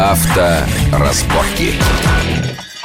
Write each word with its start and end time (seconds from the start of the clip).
Авторазборки. 0.00 1.74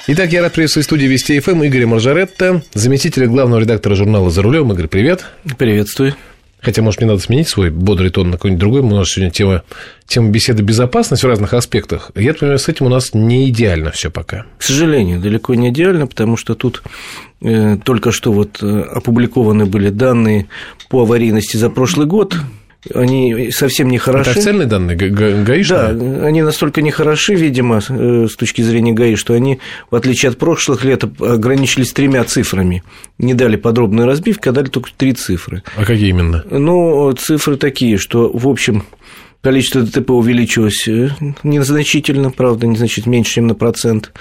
Итак, 0.08 0.34
я 0.34 0.42
рад 0.42 0.52
приветствовать 0.52 0.84
в 0.86 0.90
студии 0.90 1.05
Вести 1.05 1.39
ФМ 1.39 1.64
Игоря 1.64 1.88
Маржаретта, 1.88 2.62
заместителя 2.73 3.28
главного 3.28 3.62
редактора 3.62 3.96
журнала 3.96 4.30
«За 4.30 4.41
рулем». 4.41 4.73
Игорь, 4.73 4.89
привет. 4.89 5.23
Приветствую. 5.57 6.16
Хотя, 6.59 6.82
может, 6.82 7.00
мне 7.00 7.07
надо 7.09 7.21
сменить 7.21 7.48
свой 7.48 7.70
бодрый 7.70 8.09
тон 8.09 8.32
на 8.32 8.34
какой-нибудь 8.34 8.59
другой. 8.59 8.82
У 8.82 8.89
нас 8.89 9.07
сегодня 9.07 9.32
тема, 9.32 9.64
тема 10.05 10.30
беседы 10.30 10.62
безопасность 10.62 11.23
в 11.23 11.28
разных 11.28 11.54
аспектах. 11.54 12.12
Я 12.16 12.34
понимаю, 12.34 12.59
с 12.59 12.68
этим 12.68 12.88
у 12.88 12.89
нас 12.89 13.14
не 13.14 13.47
идеально 13.47 13.91
все 13.91 14.11
пока. 14.11 14.45
К 14.57 14.63
сожалению, 14.63 15.21
далеко 15.21 15.55
не 15.55 15.70
идеально, 15.70 16.07
потому 16.07 16.36
что 16.36 16.54
тут 16.54 16.84
э, 17.41 17.77
только 17.82 18.11
что 18.11 18.34
вот 18.34 18.61
э, 18.61 18.82
опубликованы 18.91 19.66
были 19.66 19.88
данные 19.88 20.47
по 20.89 21.04
аварийности 21.04 21.55
за 21.55 21.70
прошлый 21.70 22.07
год 22.07 22.36
они 22.93 23.52
совсем 23.52 23.89
не 23.89 23.97
хороши. 23.97 24.29
Это 24.29 24.39
официальные 24.39 24.67
данные 24.67 24.95
гаишные? 24.98 25.93
Да, 25.93 26.26
они 26.26 26.41
настолько 26.41 26.81
не 26.81 26.91
хороши, 26.91 27.35
видимо, 27.35 27.81
э, 27.88 28.27
с 28.30 28.35
точки 28.35 28.62
зрения 28.62 28.93
ГАИ, 28.93 29.16
что 29.16 29.34
они, 29.34 29.59
в 29.89 29.95
отличие 29.95 30.30
от 30.30 30.38
прошлых 30.38 30.84
лет, 30.84 31.03
ограничились 31.03 31.93
тремя 31.93 32.23
цифрами. 32.23 32.84
Не 33.17 33.34
дали 33.34 33.55
подробной 33.55 34.05
разбивки, 34.05 34.49
а 34.49 34.52
дали 34.52 34.67
только 34.67 34.90
три 34.95 35.13
цифры. 35.13 35.63
А 35.76 35.85
какие 35.85 36.09
именно? 36.09 36.43
Ну, 36.49 37.12
цифры 37.13 37.57
такие, 37.57 37.98
что, 37.98 38.29
в 38.31 38.48
общем, 38.48 38.84
Количество 39.45 39.84
ДТП 39.84 40.09
увеличилось 40.09 40.88
э, 40.88 41.12
незначительно, 41.44 42.31
правда, 42.31 42.66
незначительно 42.66 43.12
меньше, 43.12 43.34
чем 43.34 43.45
на 43.45 43.54
процент. 43.54 44.12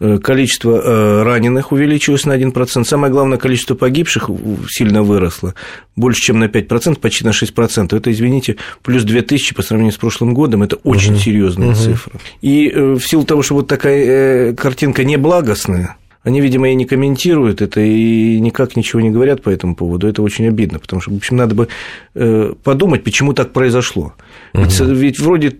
Э, 0.00 0.18
количество 0.18 0.80
э, 0.82 1.22
раненых 1.22 1.70
увеличилось 1.70 2.24
на 2.24 2.36
1%. 2.36 2.82
Самое 2.82 3.12
главное, 3.12 3.38
количество 3.38 3.76
погибших 3.76 4.28
сильно 4.68 5.04
выросло. 5.04 5.54
Больше, 5.94 6.20
чем 6.20 6.40
на 6.40 6.46
5%, 6.46 6.98
почти 6.98 7.24
на 7.24 7.28
6%. 7.28 7.96
Это, 7.96 8.10
извините, 8.10 8.56
плюс 8.82 9.04
2000 9.04 9.54
по 9.54 9.62
сравнению 9.62 9.92
с 9.92 9.98
прошлым 9.98 10.34
годом. 10.34 10.64
Это 10.64 10.74
очень 10.82 11.12
угу. 11.12 11.20
серьезная 11.20 11.68
угу. 11.68 11.76
цифра. 11.76 12.18
И 12.42 12.68
в 12.68 13.02
силу 13.02 13.22
того, 13.22 13.44
что 13.44 13.54
вот 13.54 13.68
такая 13.68 14.52
картинка 14.54 15.04
неблагостная, 15.04 15.94
они, 16.26 16.40
видимо, 16.40 16.68
и 16.68 16.74
не 16.74 16.86
комментируют 16.86 17.62
это, 17.62 17.80
и 17.80 18.40
никак 18.40 18.74
ничего 18.74 19.00
не 19.00 19.10
говорят 19.10 19.42
по 19.42 19.48
этому 19.48 19.76
поводу. 19.76 20.08
Это 20.08 20.22
очень 20.22 20.48
обидно, 20.48 20.80
потому 20.80 21.00
что, 21.00 21.12
в 21.12 21.16
общем, 21.16 21.36
надо 21.36 21.54
бы 21.54 21.68
э, 22.16 22.52
подумать, 22.64 23.04
почему 23.04 23.32
так 23.32 23.52
произошло. 23.52 24.12
Угу. 24.52 24.64
Ведь, 24.64 24.80
ведь 24.80 25.20
вроде 25.20 25.58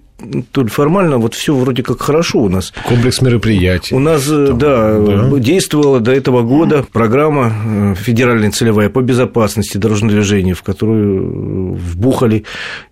тут 0.51 0.73
формально 0.73 1.19
вот 1.19 1.35
все 1.35 1.55
вроде 1.55 1.85
как 1.85 2.03
хорошо 2.03 2.41
у 2.41 2.49
нас. 2.49 2.73
Комплекс 2.85 3.23
мероприятий. 3.23 3.95
У 3.95 4.01
нас, 4.01 4.27
э, 4.29 4.47
Там, 4.49 4.59
да, 4.59 4.99
да, 4.99 5.39
действовала 5.39 6.01
до 6.01 6.11
этого 6.11 6.43
года 6.43 6.85
программа 6.93 7.53
э, 7.65 7.95
федеральная 7.95 8.51
целевая 8.51 8.89
по 8.89 9.03
безопасности 9.03 9.77
дорожного 9.77 10.15
движения, 10.15 10.55
в 10.55 10.65
которую 10.65 11.75
вбухали, 11.75 12.43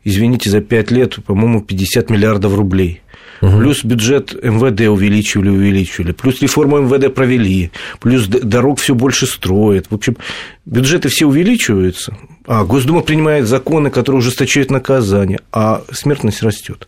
извините, 0.05 0.49
за 0.49 0.61
пять 0.61 0.93
лет, 0.93 1.17
по-моему, 1.27 1.61
50 1.61 2.09
миллиардов 2.09 2.55
рублей 2.55 3.01
угу. 3.45 3.59
плюс 3.59 3.85
бюджет 3.85 4.33
МВД 4.43 4.83
увеличивали, 4.89 5.49
увеличивали, 5.49 6.13
плюс 6.13 6.41
реформу 6.41 6.81
МВД 6.81 7.15
провели, 7.15 7.71
плюс 8.01 8.27
дорог 8.27 8.79
все 8.79 8.95
больше 8.95 9.27
строят. 9.27 9.87
В 9.91 9.95
общем, 9.95 10.17
бюджеты 10.65 11.09
все 11.09 11.27
увеличиваются, 11.27 12.17
а 12.47 12.65
Госдума 12.65 13.01
принимает 13.01 13.47
законы, 13.47 13.91
которые 13.91 14.21
ужесточают 14.21 14.71
наказание, 14.71 15.41
а 15.53 15.83
смертность 15.93 16.43
растет 16.43 16.87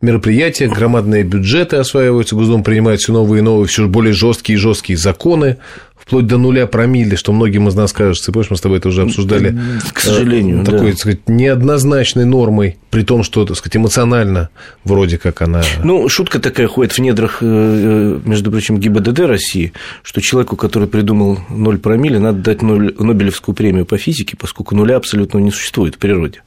мероприятия, 0.00 0.68
громадные 0.68 1.24
бюджеты 1.24 1.76
осваиваются, 1.76 2.36
Госдума 2.36 2.62
принимает 2.62 3.00
все 3.00 3.12
новые 3.12 3.40
и 3.40 3.42
новые, 3.42 3.66
все 3.66 3.86
более 3.88 4.12
жесткие 4.12 4.56
и 4.56 4.60
жесткие 4.60 4.96
законы, 4.96 5.58
вплоть 5.98 6.26
до 6.26 6.38
нуля 6.38 6.66
промилле, 6.66 7.16
что 7.16 7.32
многим 7.32 7.68
из 7.68 7.74
нас 7.74 7.92
кажется, 7.92 8.32
помнишь, 8.32 8.50
мы 8.50 8.56
с 8.56 8.60
тобой 8.60 8.78
это 8.78 8.88
уже 8.88 9.02
обсуждали. 9.02 9.58
К 9.92 10.00
сожалению, 10.00 10.64
Такой, 10.64 10.80
да. 10.80 10.86
так 10.90 10.98
сказать, 10.98 11.28
неоднозначной 11.28 12.24
нормой, 12.24 12.78
при 12.90 13.02
том, 13.02 13.22
что, 13.22 13.44
так 13.44 13.56
сказать, 13.56 13.76
эмоционально 13.76 14.50
вроде 14.84 15.18
как 15.18 15.42
она... 15.42 15.62
Ну, 15.82 16.08
шутка 16.08 16.38
такая 16.40 16.66
ходит 16.66 16.92
в 16.92 16.98
недрах, 16.98 17.38
э, 17.42 17.46
э, 17.46 18.20
между 18.28 18.50
прочим, 18.50 18.78
ГИБДД 18.78 19.20
России, 19.20 19.72
что 20.02 20.20
человеку, 20.20 20.56
который 20.56 20.88
придумал 20.88 21.40
ноль 21.50 21.78
промилле, 21.78 22.18
надо 22.18 22.38
дать 22.38 22.62
Нобелевскую 22.62 23.54
премию 23.54 23.86
по 23.86 23.98
физике, 23.98 24.36
поскольку 24.36 24.74
нуля 24.74 24.96
абсолютно 24.96 25.38
не 25.38 25.50
существует 25.50 25.96
в 25.96 25.98
природе. 25.98 26.42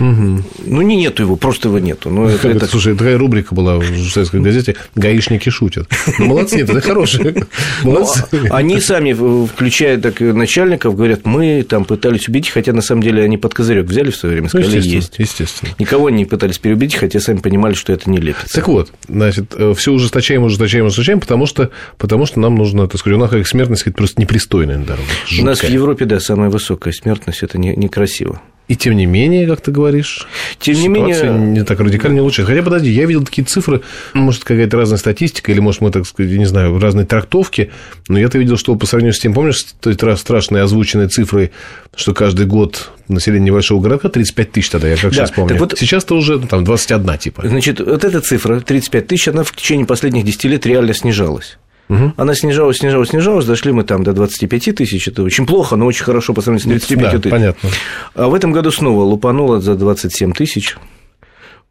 Угу. 0.00 0.42
Ну, 0.66 0.82
не 0.82 0.96
нету 0.96 1.22
его, 1.22 1.36
просто 1.36 1.68
его 1.68 1.78
нету. 1.78 2.10
Но 2.10 2.28
это, 2.28 2.48
это... 2.48 2.66
Слушай, 2.66 2.96
такая 2.96 3.18
рубрика 3.18 3.54
была 3.54 3.76
в 3.76 4.08
советской 4.08 4.40
газете 4.40 4.76
«Гаишники 4.94 5.50
шутят». 5.50 5.88
Ну, 6.18 6.26
молодцы, 6.26 6.60
это 6.60 6.80
хорошие. 6.80 7.46
Ну, 7.82 7.92
молодцы. 7.92 8.24
они 8.50 8.73
сами, 8.80 9.46
включая 9.46 9.98
так, 9.98 10.20
начальников, 10.20 10.96
говорят, 10.96 11.24
мы 11.24 11.62
там 11.62 11.84
пытались 11.84 12.28
убедить, 12.28 12.50
хотя 12.50 12.72
на 12.72 12.82
самом 12.82 13.02
деле 13.02 13.22
они 13.22 13.38
под 13.38 13.54
козырек 13.54 13.86
взяли 13.86 14.10
в 14.10 14.16
свое 14.16 14.34
время, 14.34 14.50
ну, 14.52 14.60
сказали, 14.60 14.76
естественно, 14.78 15.00
есть. 15.00 15.18
Естественно. 15.18 15.70
Никого 15.78 16.10
не 16.10 16.24
пытались 16.24 16.58
переубедить, 16.58 16.96
хотя 16.96 17.20
сами 17.20 17.38
понимали, 17.38 17.74
что 17.74 17.92
это 17.92 18.10
не 18.10 18.18
лепится. 18.18 18.54
Так 18.54 18.68
вот, 18.68 18.92
значит, 19.08 19.54
э, 19.56 19.74
все 19.76 19.92
ужесточаем, 19.92 20.42
ужесточаем, 20.44 20.86
ужесточаем, 20.86 21.20
потому 21.20 21.46
что, 21.46 21.70
потому 21.98 22.26
что 22.26 22.40
нам 22.40 22.54
нужно, 22.54 22.88
так 22.88 23.00
сказать, 23.00 23.16
у 23.16 23.20
нас 23.20 23.32
их 23.32 23.46
смертность 23.48 23.84
просто 23.94 24.20
непристойная 24.20 24.78
на 24.78 24.84
дорогах. 24.84 25.10
У 25.38 25.44
нас 25.44 25.60
в 25.60 25.68
Европе, 25.68 26.04
да, 26.04 26.20
самая 26.20 26.50
высокая 26.50 26.92
смертность, 26.92 27.42
это 27.42 27.58
некрасиво. 27.58 28.40
И 28.66 28.76
тем 28.76 28.96
не 28.96 29.04
менее, 29.04 29.46
как 29.46 29.60
ты 29.60 29.70
говоришь, 29.70 30.26
тем 30.58 30.76
не 30.76 30.88
менее 30.88 31.30
не 31.32 31.64
так 31.64 31.78
радикально 31.80 32.14
не 32.14 32.20
лучше. 32.22 32.44
Хотя 32.44 32.62
подожди, 32.62 32.90
я 32.90 33.04
видел 33.04 33.22
такие 33.22 33.44
цифры, 33.44 33.82
может 34.14 34.42
какая-то 34.42 34.78
разная 34.78 34.98
статистика, 34.98 35.52
или 35.52 35.60
может 35.60 35.82
мы 35.82 35.90
так 35.90 36.06
сказать, 36.06 36.32
не 36.32 36.46
знаю, 36.46 36.78
разные 36.78 37.04
трактовки, 37.04 37.70
но 38.08 38.18
я-то 38.18 38.38
видел, 38.38 38.56
что 38.56 38.74
по 38.76 38.86
сравнению 38.86 39.12
с 39.12 39.18
тем, 39.18 39.34
помнишь, 39.34 39.66
той 39.80 39.96
страшные 40.16 40.62
озвученные 40.62 41.08
цифры, 41.08 41.50
что 41.94 42.14
каждый 42.14 42.46
год 42.46 42.90
население 43.08 43.50
небольшого 43.50 43.82
городка 43.82 44.08
35 44.08 44.52
тысяч 44.52 44.70
тогда, 44.70 44.88
я 44.88 44.96
как 44.96 45.10
да, 45.10 45.16
сейчас 45.16 45.30
помню. 45.32 45.58
Вот, 45.58 45.78
Сейчас-то 45.78 46.16
уже 46.16 46.38
ну, 46.38 46.46
там 46.46 46.64
21 46.64 47.18
типа. 47.18 47.46
Значит, 47.46 47.80
вот 47.80 48.02
эта 48.02 48.20
цифра 48.22 48.60
35 48.60 49.06
тысяч, 49.06 49.28
она 49.28 49.44
в 49.44 49.54
течение 49.54 49.86
последних 49.86 50.24
10 50.24 50.44
лет 50.44 50.64
реально 50.64 50.94
снижалась. 50.94 51.58
Угу. 51.88 52.14
Она 52.16 52.34
снижалась, 52.34 52.78
снижалась, 52.78 53.10
снижалась, 53.10 53.44
дошли 53.44 53.72
мы 53.72 53.84
там 53.84 54.04
до 54.04 54.12
25 54.12 54.74
тысяч, 54.74 55.06
это 55.06 55.22
очень 55.22 55.46
плохо, 55.46 55.76
но 55.76 55.86
очень 55.86 56.04
хорошо 56.04 56.32
по 56.32 56.40
сравнению 56.40 56.80
с 56.80 56.86
35 56.86 57.12
да, 57.12 57.18
тысяч. 57.18 57.30
понятно. 57.30 57.70
А 58.14 58.28
в 58.28 58.34
этом 58.34 58.52
году 58.52 58.70
снова 58.70 59.02
лупануло 59.02 59.60
за 59.60 59.74
27 59.74 60.32
тысяч. 60.32 60.76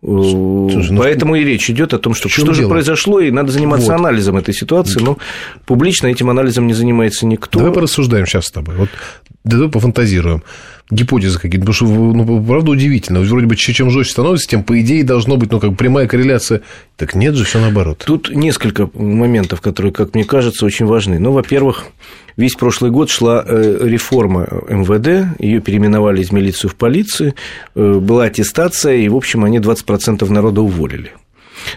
Слушай, 0.01 0.91
ну, 0.91 1.01
Поэтому 1.01 1.35
и 1.35 1.45
речь 1.45 1.69
идет 1.69 1.93
о 1.93 1.97
том, 1.97 2.13
что 2.13 2.27
что 2.27 2.41
дело? 2.41 2.55
же 2.55 2.67
произошло, 2.67 3.21
и 3.21 3.31
надо 3.31 3.53
заниматься 3.53 3.87
вот. 3.87 3.99
анализом 3.99 4.35
этой 4.35 4.53
ситуации, 4.53 4.99
но 4.99 5.17
публично 5.65 6.07
этим 6.07 6.29
анализом 6.29 6.67
не 6.67 6.73
занимается 6.73 7.25
никто. 7.25 7.59
Давай 7.59 7.73
порассуждаем 7.73 8.25
сейчас 8.25 8.47
с 8.47 8.51
тобой. 8.51 8.75
Вот 8.75 8.89
давай 9.45 9.69
пофантазируем 9.69 10.43
гипотезы 10.93 11.39
какие-то, 11.39 11.65
потому 11.65 11.73
что, 11.73 11.85
ну, 11.85 12.43
правда, 12.43 12.71
удивительно. 12.71 13.21
Вроде 13.21 13.47
бы, 13.47 13.55
чем 13.55 13.89
жестче 13.89 14.13
становится, 14.13 14.47
тем, 14.47 14.63
по 14.63 14.79
идее, 14.79 15.03
должно 15.03 15.37
быть, 15.37 15.51
ну, 15.51 15.59
как 15.59 15.75
прямая 15.75 16.07
корреляция. 16.07 16.61
Так 16.97 17.15
нет 17.15 17.35
же, 17.35 17.45
все 17.45 17.59
наоборот. 17.59 18.03
Тут 18.05 18.29
несколько 18.29 18.89
моментов, 18.93 19.61
которые, 19.61 19.91
как 19.91 20.13
мне 20.13 20.23
кажется, 20.23 20.65
очень 20.65 20.85
важны. 20.85 21.19
Ну, 21.19 21.31
во-первых, 21.31 21.85
весь 22.37 22.55
прошлый 22.55 22.91
год 22.91 23.09
шла 23.09 23.43
э, 23.45 23.79
реформа 23.81 24.47
МВД, 24.69 25.39
ее 25.39 25.59
переименовали 25.59 26.21
из 26.21 26.31
милицию 26.31 26.69
в 26.69 26.75
полицию, 26.75 27.35
э, 27.75 27.93
была 27.99 28.25
аттестация, 28.25 28.95
и, 28.95 29.09
в 29.09 29.15
общем, 29.15 29.43
они 29.43 29.59
20% 29.59 30.29
народа 30.31 30.61
уволили. 30.61 31.13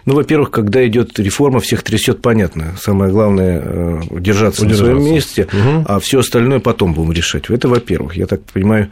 Ну, 0.05 0.15
во-первых, 0.15 0.51
когда 0.51 0.87
идет 0.87 1.19
реформа, 1.19 1.61
всех 1.61 1.83
трясет, 1.83 2.23
понятно. 2.23 2.77
Самое 2.81 3.11
главное 3.11 3.63
э, 3.65 4.01
держаться 4.11 4.65
Удержаться. 4.65 4.65
на 4.65 4.75
своем 4.75 5.05
месте, 5.05 5.49
угу. 5.53 5.85
а 5.87 6.01
все 6.01 6.21
остальное 6.21 6.61
потом 6.61 6.95
будем 6.95 7.13
решать. 7.13 7.51
Это, 7.51 7.69
во-первых, 7.69 8.17
я 8.17 8.27
так 8.27 8.43
понимаю, 8.43 8.91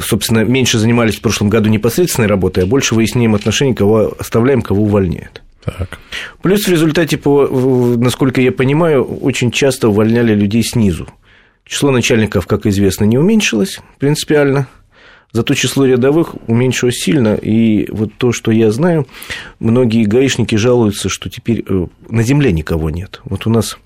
собственно, 0.00 0.44
меньше 0.44 0.78
занимались 0.78 1.16
в 1.16 1.20
прошлом 1.20 1.48
году 1.48 1.68
непосредственной 1.68 2.28
работой, 2.28 2.64
а 2.64 2.66
больше 2.66 2.94
выяснением 2.94 3.34
отношений, 3.34 3.74
кого 3.74 4.14
оставляем, 4.18 4.62
кого 4.62 4.82
увольняют. 4.82 5.42
Так. 5.64 5.98
Плюс 6.42 6.66
в 6.66 6.68
результате, 6.68 7.18
по, 7.18 7.46
насколько 7.46 8.40
я 8.40 8.52
понимаю, 8.52 9.04
очень 9.04 9.50
часто 9.50 9.88
увольняли 9.88 10.34
людей 10.34 10.62
снизу. 10.62 11.08
Число 11.64 11.90
начальников, 11.90 12.46
как 12.46 12.64
известно, 12.66 13.04
не 13.04 13.18
уменьшилось 13.18 13.80
принципиально. 13.98 14.66
Зато 15.32 15.54
число 15.54 15.84
рядовых 15.84 16.34
уменьшилось 16.46 16.96
сильно, 16.96 17.34
и 17.34 17.86
вот 17.90 18.10
то, 18.16 18.32
что 18.32 18.50
я 18.50 18.70
знаю, 18.70 19.06
многие 19.60 20.04
гаишники 20.04 20.54
жалуются, 20.54 21.10
что 21.10 21.28
теперь 21.28 21.64
э, 21.68 21.86
на 22.08 22.22
земле 22.22 22.50
никого 22.50 22.88
нет. 22.88 23.20
Вот 23.24 23.46
у 23.46 23.50
нас 23.50 23.78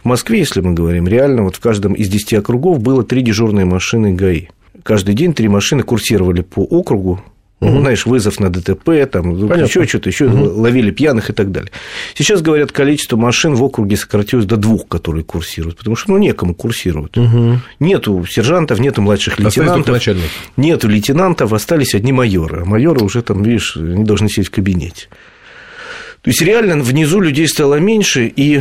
в 0.00 0.04
Москве, 0.06 0.38
если 0.38 0.62
мы 0.62 0.72
говорим, 0.72 1.06
реально 1.06 1.42
вот 1.42 1.56
в 1.56 1.60
каждом 1.60 1.92
из 1.92 2.08
10 2.08 2.34
округов 2.34 2.80
было 2.80 3.04
три 3.04 3.20
дежурные 3.20 3.66
машины 3.66 4.14
ГАИ. 4.14 4.48
Каждый 4.82 5.14
день 5.14 5.34
три 5.34 5.48
машины 5.48 5.82
курсировали 5.82 6.40
по 6.40 6.62
округу, 6.62 7.20
Угу. 7.60 7.80
знаешь, 7.80 8.04
вызов 8.04 8.38
на 8.38 8.50
ДТП, 8.50 9.06
там, 9.10 9.34
еще 9.62 9.86
что-то, 9.86 10.10
еще 10.10 10.26
угу. 10.26 10.60
ловили 10.60 10.90
пьяных 10.90 11.30
и 11.30 11.32
так 11.32 11.52
далее. 11.52 11.70
Сейчас, 12.14 12.42
говорят, 12.42 12.70
количество 12.70 13.16
машин 13.16 13.54
в 13.54 13.62
округе 13.62 13.96
сократилось 13.96 14.44
до 14.44 14.58
двух, 14.58 14.86
которые 14.88 15.24
курсируют, 15.24 15.78
потому 15.78 15.96
что 15.96 16.10
ну, 16.10 16.18
некому 16.18 16.54
курсировать. 16.54 17.16
Угу. 17.16 17.60
Нету 17.80 18.26
сержантов, 18.28 18.78
нету 18.78 19.00
младших 19.00 19.38
лейтенантов. 19.38 20.02
Нету 20.58 20.88
лейтенантов, 20.88 21.54
остались 21.54 21.94
одни 21.94 22.12
майоры. 22.12 22.60
А 22.60 22.64
майоры 22.66 23.02
уже 23.02 23.22
там, 23.22 23.42
видишь, 23.42 23.76
они 23.76 24.04
должны 24.04 24.28
сидеть 24.28 24.48
в 24.48 24.50
кабинете. 24.50 25.08
То 26.20 26.30
есть 26.30 26.42
реально 26.42 26.82
внизу 26.82 27.20
людей 27.20 27.48
стало 27.48 27.76
меньше, 27.76 28.30
и 28.36 28.60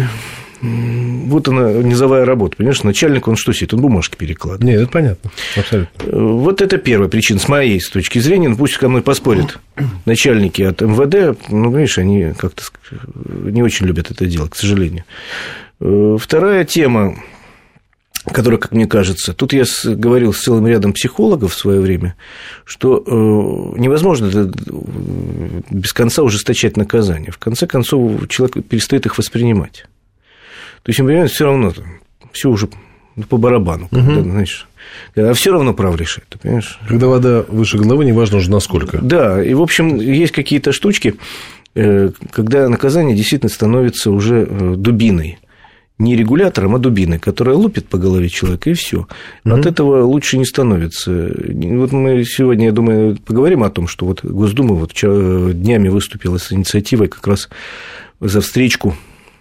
вот 1.26 1.48
она, 1.48 1.72
низовая 1.72 2.26
работа, 2.26 2.58
понимаешь, 2.58 2.84
начальник, 2.84 3.28
он 3.28 3.36
что 3.36 3.54
сидит, 3.54 3.74
он 3.74 3.82
бумажки 3.82 4.16
перекладывает. 4.16 4.64
Нет, 4.64 4.82
это 4.82 4.92
понятно, 4.92 5.32
абсолютно. 5.58 6.04
Э, 6.04 6.18
вот 6.18 6.62
это 6.62 6.78
первая 6.78 7.10
причина, 7.10 7.40
с 7.40 7.48
моей 7.48 7.80
с 7.80 7.90
точки 7.90 8.20
зрения, 8.20 8.50
ну, 8.50 8.58
пусть 8.58 8.78
ко 8.78 8.90
мной 8.90 9.02
поспорят 9.02 9.60
начальники 10.06 10.62
от 10.62 10.82
МВД, 10.82 11.40
ну, 11.50 11.76
видишь, 11.76 11.98
они 11.98 12.34
как-то 12.38 12.64
не 13.26 13.64
очень 13.64 13.86
любят 13.86 14.12
это 14.12 14.26
дело, 14.26 14.48
к 14.48 14.56
сожалению. 14.56 15.04
Э, 15.80 16.18
вторая 16.20 16.64
тема, 16.64 17.16
которая, 18.32 18.60
как 18.60 18.72
мне 18.72 18.88
кажется, 18.88 19.34
тут 19.34 19.54
я 19.54 19.66
говорил 19.84 20.34
с 20.34 20.42
целым 20.42 20.68
рядом 20.68 20.94
психологов 20.94 21.54
в 21.54 21.58
свое 21.58 21.80
время, 21.80 22.16
что 22.64 23.04
э, 23.06 23.80
невозможно 23.80 24.52
без 25.70 25.94
конца 25.94 26.24
ужесточать 26.24 26.78
наказание. 26.78 27.32
В 27.32 27.38
конце 27.38 27.68
концов, 27.68 28.28
человек 28.30 28.66
перестает 28.68 29.06
их 29.06 29.18
воспринимать. 29.18 29.86
То 30.86 30.92
есть, 30.92 31.00
например, 31.00 31.28
все 31.28 31.46
равно 31.46 31.74
все 32.32 32.48
уже 32.48 32.70
по 33.28 33.38
барабану, 33.38 33.86
угу. 33.86 33.96
когда, 33.96 34.22
знаешь, 34.22 34.68
а 35.16 35.34
все 35.34 35.52
равно 35.52 35.74
прав 35.74 35.98
решает, 36.00 36.28
ты 36.30 36.38
понимаешь? 36.38 36.78
Когда 36.88 37.08
вода 37.08 37.44
выше 37.48 37.80
головы, 37.80 38.06
неважно 38.06 38.38
уже 38.38 38.52
насколько. 38.52 39.00
Да, 39.00 39.44
и, 39.44 39.56
в 39.56 39.64
общем, 39.64 39.96
есть 39.96 40.32
какие-то 40.32 40.72
штучки, 40.74 41.16
э, 41.74 42.12
когда 42.30 42.70
наказание 42.70 43.16
действительно 43.16 43.50
становится 43.50 44.12
уже 44.12 44.46
э, 44.48 44.74
дубиной 44.78 45.40
не 45.98 46.16
регулятором, 46.16 46.76
а 46.76 46.78
дубиной, 46.78 47.18
которая 47.18 47.56
лупит 47.56 47.88
по 47.88 47.98
голове 47.98 48.30
человека, 48.30 48.70
и 48.70 48.74
все. 48.74 49.08
Mm-hmm. 49.44 49.60
От 49.60 49.66
этого 49.66 50.04
лучше 50.04 50.38
не 50.38 50.46
становится. 50.46 51.34
Вот 51.38 51.94
мы 51.94 52.24
сегодня, 52.26 52.66
я 52.66 52.72
думаю, 52.74 53.18
поговорим 53.26 53.64
о 53.64 53.72
том, 53.72 53.88
что 53.88 54.06
вот 54.06 54.24
Госдума 54.24 54.76
вот 54.76 54.92
днями 54.94 55.88
выступила 55.88 56.38
с 56.38 56.52
инициативой 56.52 57.08
как 57.08 57.26
раз 57.26 57.50
за 58.20 58.42
встречку 58.42 58.94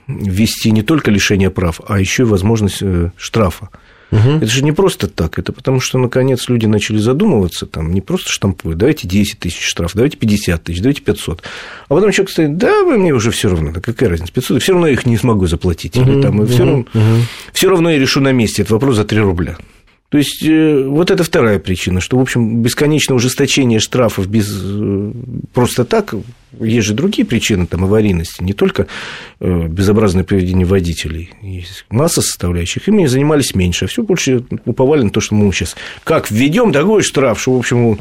ввести 0.07 0.71
не 0.71 0.83
только 0.83 1.11
лишение 1.11 1.51
прав, 1.51 1.81
а 1.87 1.99
еще 1.99 2.23
и 2.23 2.27
возможность 2.27 2.79
э, 2.81 3.11
штрафа. 3.17 3.69
Угу. 4.11 4.37
Это 4.37 4.47
же 4.47 4.63
не 4.63 4.73
просто 4.73 5.09
так, 5.09 5.39
это 5.39 5.53
потому 5.53 5.81
что, 5.81 5.99
наконец, 5.99 6.49
люди 6.49 6.67
начали 6.67 6.99
задумываться, 6.99 7.67
там, 7.67 7.93
не 7.93 8.01
просто 8.01 8.31
штампуют, 8.31 8.79
давайте 8.79 9.09
10 9.09 9.41
тысяч 9.41 9.65
штраф, 9.67 9.93
давайте 9.95 10.17
50 10.17 10.63
тысяч, 10.63 10.81
давайте 10.81 11.03
500. 11.03 11.43
А 11.89 11.95
потом 11.95 12.13
человек 12.13 12.31
стоит, 12.31 12.57
да, 12.57 12.85
мне 12.85 13.13
уже 13.13 13.31
все 13.33 13.49
равно, 13.49 13.73
да 13.73 13.81
какая 13.81 14.11
разница, 14.11 14.33
500, 14.33 14.63
все 14.63 14.73
равно 14.73 14.87
я 14.87 14.93
их 14.93 15.05
не 15.07 15.17
смогу 15.17 15.47
заплатить, 15.47 15.97
угу, 15.97 16.09
или 16.09 16.23
там, 16.23 16.39
угу, 16.39 16.47
все, 16.47 16.59
равно, 16.59 16.79
угу. 16.81 17.03
все 17.53 17.69
равно 17.69 17.91
я 17.91 17.99
решу 17.99 18.21
на 18.21 18.33
месте 18.33 18.63
этот 18.63 18.73
вопрос 18.73 18.97
за 18.97 19.05
3 19.05 19.21
рубля. 19.21 19.57
То 20.15 20.19
есть, 20.19 20.45
э, 20.45 20.85
вот 20.87 21.11
это 21.11 21.25
вторая 21.25 21.59
причина, 21.59 22.01
что, 22.01 22.17
в 22.17 22.21
общем, 22.21 22.63
бесконечное 22.63 23.17
ужесточение 23.17 23.81
штрафов 23.81 24.29
без... 24.29 24.49
Э, 24.49 25.11
просто 25.53 25.85
так, 25.85 26.15
есть 26.61 26.87
же 26.87 26.95
другие 26.95 27.27
причины 27.27 27.67
там, 27.67 27.83
аварийности, 27.83 28.41
не 28.41 28.53
только 28.53 28.87
э, 29.41 29.67
безобразное 29.67 30.23
поведение 30.23 30.67
водителей, 30.67 31.31
есть 31.43 31.85
масса 31.91 32.23
составляющих, 32.23 32.87
ими 32.87 33.07
занимались 33.07 33.57
меньше, 33.57 33.87
а 33.87 33.89
все 33.89 34.05
больше 34.05 34.45
уповали 34.67 35.03
на 35.03 35.11
то, 35.11 35.21
что 35.21 35.35
мы 35.35 35.53
сейчас 35.53 35.75
как 36.05 36.31
введем 36.31 36.73
такой 36.73 37.03
штраф, 37.03 37.41
что, 37.41 37.57
в 37.57 37.59
общем, 37.59 37.99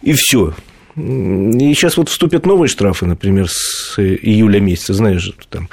и 0.00 0.14
все. 0.14 0.54
И 0.96 1.74
сейчас 1.74 1.98
вот 1.98 2.08
вступят 2.08 2.46
новые 2.46 2.70
штрафы, 2.70 3.04
например, 3.04 3.48
с 3.50 3.98
июля 3.98 4.60
месяца, 4.60 4.94
знаешь, 4.94 5.30
там 5.50 5.68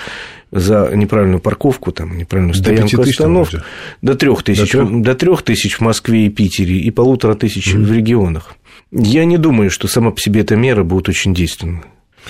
за 0.56 0.90
неправильную 0.94 1.42
парковку, 1.42 1.92
там, 1.92 2.18
неправильную 2.18 2.56
стоянку, 2.56 3.02
остановку. 3.02 3.58
До 4.02 4.16
трех 4.16 4.42
тысяч, 4.42 4.72
до 4.74 5.14
трех 5.14 5.42
тысяч 5.42 5.76
в 5.76 5.82
Москве 5.82 6.28
и 6.28 6.30
Питере 6.30 6.78
и 6.78 6.92
полутора 6.92 7.36
тысяч 7.36 7.74
mm. 7.74 7.84
в 7.84 7.92
регионах. 7.92 8.56
Я 8.92 9.26
не 9.26 9.38
думаю, 9.38 9.70
что 9.70 9.90
сама 9.90 10.12
по 10.12 10.22
себе 10.22 10.42
эта 10.42 10.56
мера 10.56 10.84
будет 10.84 11.10
очень 11.10 11.34
действенной. 11.34 11.82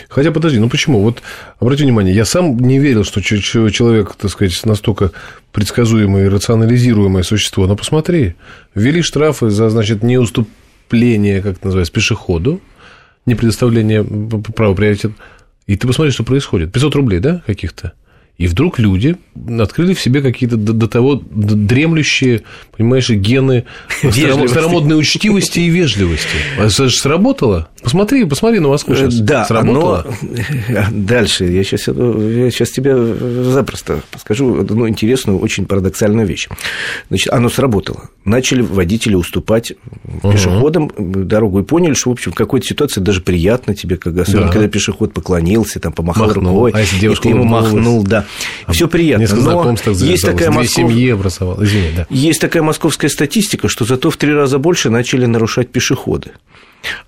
Хотя, 0.09 0.31
подожди, 0.31 0.59
ну 0.59 0.69
почему? 0.69 1.01
Вот 1.01 1.21
обрати 1.59 1.83
внимание, 1.83 2.13
я 2.13 2.25
сам 2.25 2.57
не 2.57 2.79
верил, 2.79 3.03
что 3.03 3.21
человек, 3.21 4.15
так 4.15 4.31
сказать, 4.31 4.65
настолько 4.65 5.11
предсказуемое 5.51 6.25
и 6.25 6.29
рационализируемое 6.29 7.23
существо. 7.23 7.67
Но 7.67 7.75
посмотри, 7.75 8.35
ввели 8.73 9.03
штрафы 9.03 9.51
за, 9.51 9.69
значит, 9.69 10.03
неуступление, 10.03 11.41
как 11.41 11.57
это 11.57 11.67
называется, 11.67 11.93
пешеходу, 11.93 12.59
не 13.25 13.35
предоставление 13.35 14.03
права 14.03 14.73
приоритета. 14.73 15.13
И 15.67 15.77
ты 15.77 15.87
посмотри, 15.87 16.11
что 16.11 16.23
происходит. 16.23 16.71
500 16.73 16.95
рублей, 16.95 17.19
да, 17.19 17.43
каких-то? 17.45 17.93
И 18.37 18.47
вдруг 18.47 18.79
люди 18.79 19.15
открыли 19.59 19.93
в 19.93 20.01
себе 20.01 20.21
какие-то 20.21 20.57
до, 20.57 20.73
до 20.73 20.87
того 20.89 21.21
дремлющие, 21.23 22.41
понимаешь, 22.75 23.09
гены 23.09 23.65
старомодной 24.47 24.99
учтивости 24.99 25.59
и 25.59 25.69
вежливости. 25.69 26.37
Это 26.57 26.89
же 26.89 26.95
сработало. 26.97 27.69
Посмотри, 27.85 28.25
посмотри 28.25 28.59
на 28.59 28.69
Москву 28.69 28.95
сейчас. 28.95 29.13
Да, 29.19 29.45
сработало. 29.45 30.07
но 30.67 30.83
дальше 30.91 31.45
я 31.45 31.63
сейчас, 31.63 31.87
я 31.87 32.49
сейчас 32.49 32.71
тебе 32.71 32.95
запросто 33.43 34.01
скажу 34.19 34.61
одну 34.61 34.89
интересную, 34.89 35.37
очень 35.37 35.67
парадоксальную 35.67 36.25
вещь. 36.25 36.49
Значит, 37.09 37.31
оно 37.31 37.47
сработало. 37.47 38.09
Начали 38.25 38.61
водители 38.61 39.13
уступать 39.13 39.73
угу. 40.03 40.31
пешеходам 40.31 40.91
дорогу 40.97 41.59
и 41.59 41.63
поняли, 41.63 41.93
что, 41.93 42.09
в 42.09 42.13
общем, 42.13 42.31
в 42.31 42.35
какой-то 42.35 42.65
ситуации 42.65 43.01
даже 43.01 43.21
приятно 43.21 43.75
тебе, 43.75 43.97
когда, 43.97 44.23
особенно 44.23 44.47
да. 44.47 44.53
когда 44.53 44.67
пешеход 44.67 45.13
поклонился, 45.13 45.79
там, 45.79 45.93
помахал 45.93 46.25
махнул. 46.25 46.53
рукой, 46.55 46.71
а 46.73 46.79
если 46.79 47.07
и 47.07 47.15
ты 47.15 47.29
ему 47.29 47.43
махнул, 47.43 48.01
да. 48.01 48.25
Все 48.67 48.87
приятно. 48.87 49.27
Но 49.31 49.75
есть 49.91 50.25
такая, 50.25 50.49
Москов... 50.49 50.89
Извини, 51.61 51.89
да. 51.95 52.07
есть 52.09 52.41
такая 52.41 52.63
московская 52.63 53.09
статистика, 53.09 53.67
что 53.67 53.85
зато 53.85 54.09
в 54.09 54.17
три 54.17 54.33
раза 54.33 54.57
больше 54.57 54.89
начали 54.89 55.27
нарушать 55.27 55.69
пешеходы 55.69 56.31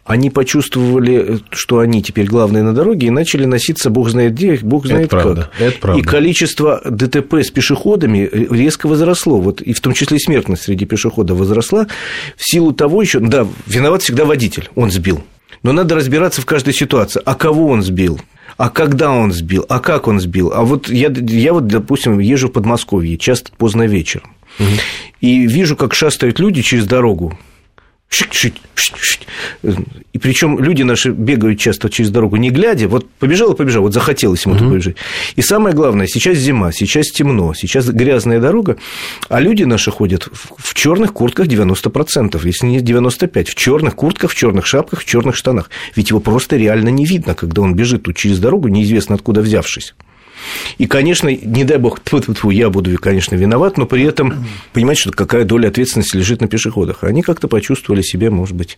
они 0.05 0.29
почувствовали, 0.29 1.39
что 1.51 1.79
они 1.79 2.01
теперь 2.01 2.25
главные 2.25 2.63
на 2.63 2.73
дороге, 2.73 3.07
и 3.07 3.09
начали 3.09 3.45
носиться 3.45 3.89
бог 3.89 4.09
знает 4.09 4.33
где, 4.33 4.57
бог 4.61 4.85
знает 4.85 5.07
это 5.07 5.15
как. 5.15 5.23
Правда, 5.23 5.49
это 5.59 5.77
правда. 5.79 6.01
И 6.01 6.03
количество 6.03 6.81
ДТП 6.85 7.35
с 7.35 7.51
пешеходами 7.51 8.29
резко 8.31 8.87
возросло, 8.87 9.39
вот, 9.39 9.61
и 9.61 9.73
в 9.73 9.79
том 9.81 9.93
числе 9.93 10.17
и 10.17 10.19
смертность 10.19 10.63
среди 10.63 10.85
пешеходов 10.85 11.37
возросла 11.37 11.87
в 12.35 12.49
силу 12.49 12.73
того 12.73 13.01
еще, 13.01 13.19
да, 13.19 13.47
виноват 13.65 14.01
всегда 14.01 14.25
водитель, 14.25 14.69
он 14.75 14.91
сбил. 14.91 15.23
Но 15.63 15.71
надо 15.71 15.95
разбираться 15.95 16.41
в 16.41 16.45
каждой 16.45 16.73
ситуации. 16.73 17.21
А 17.25 17.33
кого 17.33 17.67
он 17.67 17.81
сбил? 17.81 18.21
А 18.57 18.69
когда 18.69 19.11
он 19.11 19.31
сбил? 19.31 19.65
А 19.69 19.79
как 19.79 20.07
он 20.07 20.19
сбил? 20.19 20.51
А 20.53 20.63
вот 20.63 20.89
я, 20.89 21.11
я 21.11 21.53
вот, 21.53 21.67
допустим, 21.67 22.19
езжу 22.19 22.47
в 22.47 22.51
Подмосковье, 22.51 23.17
часто 23.17 23.51
поздно 23.57 23.87
вечером. 23.87 24.31
Угу. 24.59 24.67
И 25.21 25.47
вижу, 25.47 25.75
как 25.75 25.93
шастают 25.93 26.39
люди 26.39 26.61
через 26.61 26.85
дорогу 26.85 27.37
и 30.13 30.17
причем 30.19 30.59
люди 30.59 30.83
наши 30.83 31.11
бегают 31.11 31.59
часто 31.59 31.89
через 31.89 32.09
дорогу, 32.09 32.37
не 32.37 32.49
глядя, 32.49 32.87
вот 32.87 33.09
побежал 33.09 33.53
и 33.53 33.55
побежал, 33.55 33.83
вот 33.83 33.93
захотелось 33.93 34.45
ему 34.45 34.55
угу. 34.55 34.69
побежать. 34.69 34.95
И 35.35 35.41
самое 35.41 35.75
главное, 35.75 36.07
сейчас 36.07 36.37
зима, 36.37 36.71
сейчас 36.71 37.11
темно, 37.11 37.53
сейчас 37.53 37.87
грязная 37.89 38.39
дорога, 38.39 38.77
а 39.29 39.39
люди 39.39 39.63
наши 39.63 39.91
ходят 39.91 40.29
в 40.31 40.73
черных 40.73 41.13
куртках 41.13 41.47
90%, 41.47 42.39
если 42.45 42.65
не 42.65 42.79
95%, 42.79 43.45
в 43.45 43.55
черных 43.55 43.95
куртках, 43.95 44.31
в 44.31 44.35
черных 44.35 44.65
шапках, 44.65 45.01
в 45.01 45.05
черных 45.05 45.35
штанах. 45.35 45.69
Ведь 45.95 46.09
его 46.09 46.19
просто 46.19 46.55
реально 46.55 46.89
не 46.89 47.05
видно, 47.05 47.35
когда 47.35 47.61
он 47.61 47.75
бежит 47.75 48.03
тут 48.03 48.15
через 48.15 48.39
дорогу, 48.39 48.69
неизвестно 48.69 49.15
откуда 49.15 49.41
взявшись. 49.41 49.93
И, 50.77 50.87
конечно, 50.87 51.29
не 51.29 51.63
дай 51.63 51.77
бог, 51.77 51.99
тьфу 51.99 52.17
-тьфу 52.17 52.33
-тьфу, 52.33 52.53
я 52.53 52.69
буду, 52.69 52.95
конечно, 52.97 53.35
виноват, 53.35 53.77
но 53.77 53.85
при 53.85 54.03
этом 54.03 54.45
понимать, 54.73 54.97
что 54.97 55.11
какая 55.11 55.45
доля 55.45 55.67
ответственности 55.69 56.17
лежит 56.17 56.41
на 56.41 56.47
пешеходах. 56.47 57.03
Они 57.03 57.21
как-то 57.21 57.47
почувствовали 57.47 58.01
себя, 58.01 58.31
может 58.31 58.55
быть, 58.55 58.77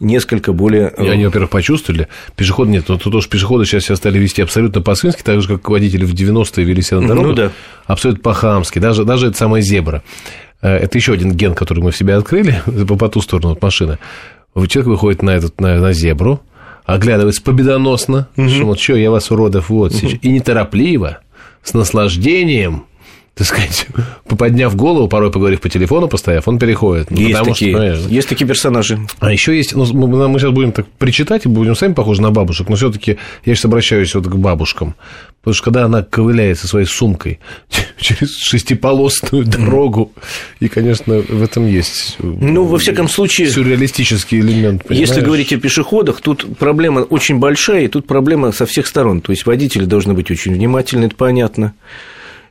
несколько 0.00 0.52
более... 0.52 0.92
И 0.98 1.08
они, 1.08 1.24
во-первых, 1.24 1.50
почувствовали. 1.50 2.08
Пешеход 2.36 2.68
нет, 2.68 2.84
но 2.88 2.98
то, 2.98 3.10
тоже 3.10 3.28
пешеходы 3.28 3.64
сейчас 3.64 3.84
себя 3.84 3.96
стали 3.96 4.18
вести 4.18 4.42
абсолютно 4.42 4.82
по-свински, 4.82 5.22
так 5.22 5.40
же, 5.40 5.48
как 5.48 5.68
водители 5.68 6.04
в 6.04 6.14
90-е 6.14 6.64
вели 6.64 6.82
себя 6.82 7.00
на 7.00 7.08
дорогу. 7.08 7.28
Ну, 7.28 7.34
да. 7.34 7.52
Абсолютно 7.86 8.22
по-хамски. 8.22 8.78
Даже, 8.78 9.04
даже 9.04 9.28
это 9.28 9.36
самая 9.36 9.62
зебра. 9.62 10.02
Э, 10.60 10.76
это 10.76 10.98
еще 10.98 11.12
один 11.12 11.32
ген, 11.32 11.54
который 11.54 11.82
мы 11.82 11.90
в 11.90 11.96
себе 11.96 12.14
открыли 12.14 12.62
по 12.98 13.08
ту 13.08 13.20
сторону 13.20 13.52
от 13.52 13.62
машины. 13.62 13.98
Человек 14.54 14.88
выходит 14.88 15.22
на, 15.22 15.30
этот, 15.30 15.60
на, 15.60 15.78
на 15.78 15.92
зебру, 15.92 16.40
оглядываясь 16.88 17.38
победоносно, 17.38 18.28
угу. 18.34 18.48
что 18.48 18.64
вот 18.64 18.80
что, 18.80 18.96
я 18.96 19.10
вас, 19.10 19.30
уродов, 19.30 19.68
вот 19.68 19.92
угу. 19.92 20.08
и 20.22 20.28
неторопливо, 20.30 21.18
с 21.62 21.74
наслаждением 21.74 22.86
так 23.38 23.46
сказать, 23.46 23.86
подняв 24.36 24.74
голову, 24.74 25.06
порой 25.06 25.30
поговорив 25.30 25.60
по 25.60 25.68
телефону, 25.68 26.08
постояв, 26.08 26.48
он 26.48 26.58
переходит. 26.58 27.12
Ну, 27.12 27.20
есть, 27.20 27.44
такие, 27.44 27.94
что, 27.94 28.08
есть 28.08 28.28
такие 28.28 28.46
персонажи. 28.48 28.98
А 29.20 29.30
еще 29.30 29.56
есть, 29.56 29.76
ну, 29.76 29.84
мы, 29.92 30.28
мы 30.28 30.40
сейчас 30.40 30.50
будем 30.50 30.72
так 30.72 30.86
причитать 30.98 31.46
и 31.46 31.48
будем 31.48 31.76
сами 31.76 31.92
похожи 31.92 32.20
на 32.20 32.32
бабушек, 32.32 32.68
но 32.68 32.74
все-таки 32.74 33.16
я 33.44 33.54
сейчас 33.54 33.66
обращаюсь 33.66 34.12
вот 34.16 34.26
к 34.26 34.34
бабушкам. 34.34 34.96
Потому 35.40 35.54
что 35.54 35.64
когда 35.64 35.84
она 35.84 36.02
ковыляет 36.02 36.58
со 36.58 36.66
своей 36.66 36.86
сумкой 36.86 37.38
через 38.00 38.36
шестиполосную 38.38 39.44
дорогу, 39.44 40.10
и, 40.58 40.66
конечно, 40.66 41.18
в 41.20 41.40
этом 41.40 41.68
есть 41.68 42.16
ну, 42.18 42.64
во 42.64 42.78
всяком 42.78 43.08
случае, 43.08 43.48
сюрреалистический 43.50 44.40
элемент. 44.40 44.84
Понимаешь? 44.84 45.08
Если 45.08 45.20
говорить 45.20 45.52
о 45.52 45.58
пешеходах, 45.58 46.20
тут 46.20 46.58
проблема 46.58 47.00
очень 47.02 47.38
большая, 47.38 47.84
и 47.84 47.88
тут 47.88 48.08
проблема 48.08 48.50
со 48.50 48.66
всех 48.66 48.88
сторон. 48.88 49.20
То 49.20 49.30
есть 49.30 49.46
водители 49.46 49.84
должны 49.84 50.12
быть 50.12 50.28
очень 50.28 50.54
внимательны, 50.54 51.04
это 51.04 51.14
понятно. 51.14 51.74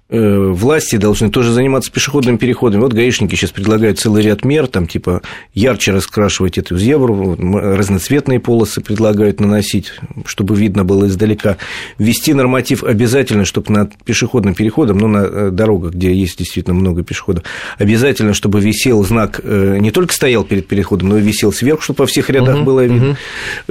Э, 0.10 0.52
власти 0.54 0.96
должны 0.96 1.30
тоже 1.30 1.52
заниматься 1.52 1.92
пешеходными 1.92 2.38
переходами. 2.38 2.80
Вот 2.80 2.94
гаишники 2.94 3.36
сейчас 3.36 3.52
предлагают 3.52 4.00
целый 4.00 4.24
ряд 4.24 4.46
мер, 4.46 4.68
там 4.68 4.88
типа 4.88 5.22
ярче 5.54 5.92
раскрашивать 5.92 6.58
эту 6.58 6.78
зебру, 6.78 7.36
разноцветные 7.36 8.40
полосы 8.40 8.80
предлагают 8.80 9.42
наносить, 9.42 9.92
чтобы 10.26 10.56
видно 10.56 10.86
было 10.86 11.08
издалека. 11.08 11.58
Ввести 11.98 12.34
норматив 12.34 12.86
обязательно, 12.86 13.44
чтобы 13.44 13.74
над 13.74 13.96
пешеходным 14.06 14.54
переходом, 14.54 14.98
ну, 14.98 15.08
на 15.08 15.26
э, 15.26 15.50
дорогах, 15.52 15.92
где 15.92 16.14
есть 16.14 16.38
действительно 16.38 16.74
много 16.74 17.04
пешеходов, 17.04 17.44
обязательно, 17.78 18.34
чтобы 18.34 18.62
висел 18.62 19.04
знак, 19.04 19.42
э, 19.44 19.78
не 19.78 19.92
только 19.92 20.14
стоял 20.14 20.46
перед 20.46 20.70
переходом, 20.70 21.10
но 21.10 21.18
и 21.18 21.22
висел 21.22 21.52
сверху, 21.52 21.82
чтобы 21.82 22.04
во 22.04 22.06
всех 22.06 22.30
рядах 22.30 22.64
было 22.64 22.86
видно, 22.86 23.18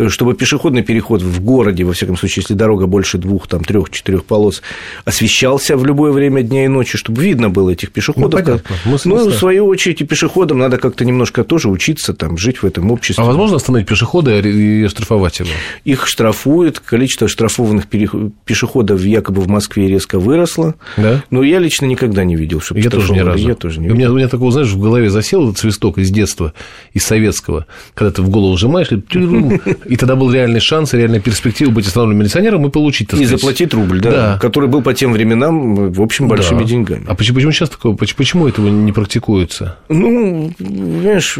чтобы 0.09 0.35
пешеходный 0.35 0.83
переход 0.83 1.23
в 1.23 1.43
городе, 1.43 1.85
во 1.85 1.95
всяком 1.95 2.19
случае, 2.19 2.43
если 2.43 2.52
дорога 2.52 2.87
больше 2.87 3.16
двух, 3.16 3.47
там, 3.49 3.64
трех, 3.64 3.88
четырех 3.88 4.26
полос, 4.26 4.61
освещался 5.07 5.78
в 5.78 5.87
любое 5.87 6.12
время 6.12 6.25
время 6.28 6.42
дня 6.42 6.64
и 6.64 6.68
ночи, 6.68 6.99
чтобы 6.99 7.23
видно 7.23 7.50
было 7.50 7.71
этих 7.71 7.92
пешеходов. 7.92 8.40
Ну, 8.40 8.45
понятно. 8.45 8.99
ну 9.04 9.28
в 9.28 9.35
свою 9.35 9.66
очередь, 9.66 10.00
и 10.00 10.04
пешеходам 10.04 10.59
надо 10.59 10.78
как-то 10.78 11.04
немножко 11.04 11.45
тоже 11.45 11.68
учиться 11.68 12.14
там, 12.14 12.37
жить 12.38 12.59
в 12.59 12.66
этом 12.66 12.90
обществе. 12.90 13.23
А 13.23 13.26
возможно 13.26 13.56
остановить 13.56 13.88
пешехода 13.88 14.38
и 14.38 14.85
оштрафовать 14.85 15.40
его? 15.40 15.49
Их 15.85 16.06
штрафуют, 16.06 16.80
количество 16.80 17.28
штрафованных 17.28 17.87
пешеходов 17.88 19.02
якобы 19.02 19.42
в 19.42 19.49
Москве 19.49 19.88
резко 19.88 20.18
выросло. 20.18 20.75
Да? 20.97 21.23
Но 21.30 21.42
я 21.42 21.59
лично 21.59 21.87
никогда 21.87 22.25
не 22.25 22.37
видел, 22.37 22.61
чтобы 22.61 22.80
я 22.80 22.90
тоже 22.90 23.12
ни 23.12 23.21
разу. 23.21 23.47
Я 23.47 23.54
тоже 23.54 23.80
не 23.80 23.88
видел. 23.88 23.95
У 23.95 23.99
меня, 23.99 24.12
у 24.12 24.16
меня 24.16 24.28
такого, 24.28 24.50
знаешь, 24.50 24.68
в 24.68 24.80
голове 24.80 25.11
засел 25.11 25.45
этот 25.45 25.59
свисток 25.59 25.99
из 25.99 26.11
детства, 26.11 26.52
из 26.92 27.04
советского, 27.04 27.66
когда 27.95 28.11
ты 28.11 28.23
в 28.23 28.28
голову 28.28 28.56
сжимаешь, 28.56 28.88
и 28.90 29.97
тогда 29.97 30.16
был 30.16 30.33
реальный 30.33 30.61
шанс, 30.61 30.92
реальная 30.95 31.21
перспектива 31.21 31.71
быть 31.71 31.87
остановленным 31.87 32.21
милиционером 32.21 32.66
и 32.66 32.71
получить, 32.71 33.12
И 33.12 33.25
заплатить 33.25 33.75
рубль, 33.75 34.00
да, 34.00 34.38
который 34.40 34.68
был 34.68 34.83
по 34.83 34.95
тем 34.95 35.12
временам, 35.12 35.92
в 35.92 36.02
общем, 36.02 36.15
очень 36.16 36.28
большими 36.28 36.61
да. 36.61 36.64
деньгами. 36.64 37.04
А 37.08 37.14
почему, 37.14 37.37
почему 37.37 37.52
сейчас 37.52 37.70
такого, 37.70 37.94
почему 37.94 38.49
этого 38.49 38.68
не 38.68 38.92
практикуется? 38.92 39.78
Ну, 39.88 40.52
понимаешь, 40.58 41.38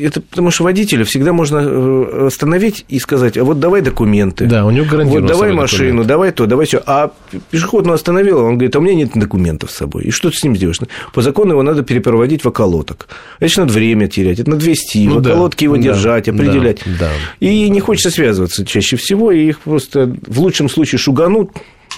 это 0.00 0.20
потому 0.20 0.50
что 0.50 0.64
водителя 0.64 1.04
всегда 1.04 1.32
можно 1.32 1.58
э, 1.62 2.26
остановить 2.26 2.84
и 2.88 2.98
сказать, 2.98 3.36
а 3.36 3.44
вот 3.44 3.60
давай 3.60 3.80
документы. 3.80 4.46
Да, 4.46 4.64
у 4.64 4.70
него 4.70 4.84
гарантированно. 4.84 5.20
Вот 5.20 5.28
давай 5.28 5.52
машину, 5.52 5.78
документы. 5.78 6.08
давай 6.08 6.32
то, 6.32 6.46
давай 6.46 6.66
все. 6.66 6.82
А 6.86 7.12
пешеходного 7.50 7.94
остановил, 7.94 8.38
он 8.38 8.54
говорит, 8.54 8.76
а 8.76 8.78
у 8.78 8.82
меня 8.82 8.94
нет 8.94 9.10
документов 9.14 9.70
с 9.70 9.74
собой. 9.74 10.04
И 10.04 10.10
что 10.10 10.30
ты 10.30 10.36
с 10.36 10.44
ним 10.44 10.56
сделаешь? 10.56 10.78
По 11.12 11.22
закону 11.22 11.52
его 11.52 11.62
надо 11.62 11.82
перепроводить 11.82 12.44
в 12.44 12.48
околоток. 12.48 13.08
Это 13.40 13.60
надо 13.60 13.72
время 13.72 14.08
терять, 14.08 14.40
это 14.40 14.50
надо 14.50 14.64
вести, 14.64 15.06
ну, 15.06 15.14
в 15.14 15.18
околотке 15.18 15.66
да, 15.66 15.72
его 15.72 15.76
да, 15.76 15.82
держать, 15.82 16.28
определять. 16.28 16.80
Да, 16.84 17.10
да. 17.40 17.46
И 17.46 17.68
не 17.68 17.80
хочется 17.80 18.10
связываться 18.10 18.66
чаще 18.66 18.96
всего, 18.96 19.32
и 19.32 19.48
их 19.48 19.60
просто 19.60 20.14
в 20.26 20.40
лучшем 20.40 20.68
случае 20.68 20.98
шуганут, 20.98 21.52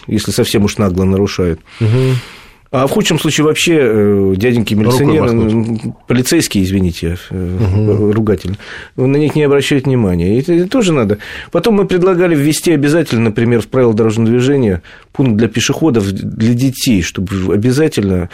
если 0.07 0.31
совсем 0.31 0.65
уж 0.65 0.79
нагло 0.79 1.05
нарушают. 1.05 1.61
Угу. 1.81 2.17
А 2.73 2.87
в 2.87 2.91
худшем 2.91 3.19
случае 3.19 3.45
вообще 3.45 3.79
э, 3.81 4.35
дяденьки 4.37 4.75
милиционеры, 4.75 5.95
полицейские, 6.09 6.65
извините, 6.65 7.17
угу. 7.31 8.13
ругательно, 8.13 8.57
на 8.97 9.17
них 9.17 9.37
не 9.37 9.45
обращают 9.45 9.87
внимания. 9.87 10.37
И 10.37 10.41
это 10.41 10.69
тоже 10.69 10.93
надо. 10.93 11.19
Потом 11.53 11.77
мы 11.77 11.87
предлагали 11.87 12.35
ввести 12.35 12.73
обязательно, 12.73 13.23
например, 13.23 13.61
в 13.61 13.69
правила 13.69 13.95
дорожного 13.95 14.31
движения 14.31 14.83
пункт 15.13 15.37
для 15.37 15.49
пешеходов, 15.49 16.11
для 16.11 16.55
детей, 16.55 17.03
чтобы 17.03 17.55
обязательно 17.55 18.31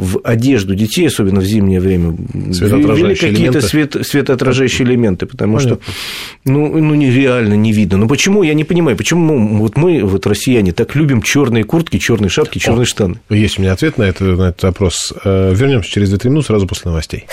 в 0.00 0.20
одежду 0.24 0.74
детей, 0.74 1.08
особенно 1.08 1.40
в 1.40 1.44
зимнее 1.44 1.78
время, 1.78 2.16
ввели 2.16 3.14
какие-то 3.14 3.60
свет, 3.60 3.96
светоотражающие 4.00 4.88
элементы, 4.88 5.26
потому 5.26 5.58
Понятно. 5.58 5.78
что 5.82 5.92
ну, 6.50 6.78
ну 6.78 6.94
нереально 6.94 7.52
не 7.52 7.72
видно. 7.72 7.98
Ну 7.98 8.08
почему, 8.08 8.42
я 8.42 8.54
не 8.54 8.64
понимаю, 8.64 8.96
почему 8.96 9.36
мы, 9.36 9.58
вот 9.58 9.76
мы, 9.76 10.02
вот 10.02 10.26
россияне, 10.26 10.72
так 10.72 10.94
любим 10.94 11.20
черные 11.20 11.64
куртки, 11.64 11.98
черные 11.98 12.30
шапки, 12.30 12.58
черные 12.58 12.84
О, 12.84 12.86
штаны? 12.86 13.20
Есть 13.28 13.58
у 13.58 13.62
меня 13.62 13.72
ответ 13.72 13.98
на, 13.98 14.04
это, 14.04 14.24
на 14.24 14.48
этот 14.48 14.62
вопрос. 14.62 15.12
Э, 15.22 15.52
Вернемся 15.54 15.90
через 15.90 16.12
2-3 16.14 16.28
минуты 16.30 16.46
сразу 16.46 16.66
после 16.66 16.88
новостей. 16.90 17.26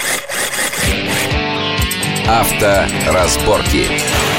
Авторазборки. 2.28 3.08
разборки. 3.14 4.37